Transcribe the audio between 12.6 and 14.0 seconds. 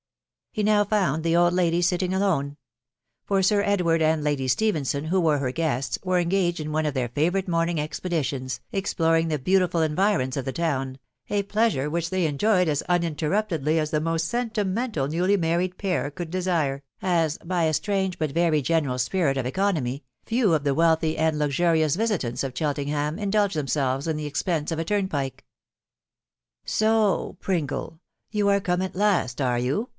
at uninterruptedly as